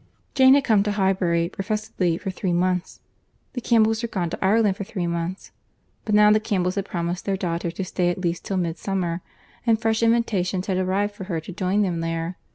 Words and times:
Jane 0.33 0.55
had 0.55 0.63
come 0.63 0.81
to 0.81 0.93
Highbury 0.93 1.47
professedly 1.47 2.17
for 2.17 2.31
three 2.31 2.53
months; 2.53 3.01
the 3.53 3.61
Campbells 3.61 4.01
were 4.01 4.07
gone 4.07 4.31
to 4.31 4.43
Ireland 4.43 4.75
for 4.77 4.83
three 4.83 5.05
months; 5.05 5.51
but 6.05 6.15
now 6.15 6.31
the 6.31 6.39
Campbells 6.39 6.73
had 6.73 6.85
promised 6.85 7.25
their 7.25 7.37
daughter 7.37 7.69
to 7.69 7.85
stay 7.85 8.09
at 8.09 8.17
least 8.17 8.43
till 8.43 8.57
Midsummer, 8.57 9.21
and 9.63 9.79
fresh 9.79 10.01
invitations 10.01 10.65
had 10.65 10.77
arrived 10.79 11.13
for 11.13 11.25
her 11.25 11.39
to 11.41 11.51
join 11.53 11.83
them 11.83 11.99
there. 11.99 12.39